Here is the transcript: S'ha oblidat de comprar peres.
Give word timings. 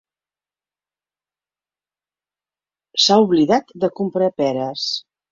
S'ha 3.03 3.17
oblidat 3.25 3.75
de 3.83 3.91
comprar 3.99 4.31
peres. 4.43 4.87